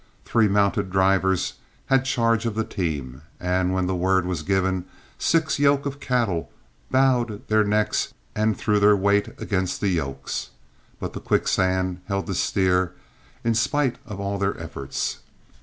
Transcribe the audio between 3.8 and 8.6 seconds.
the word was given six yoke of cattle bowed their necks and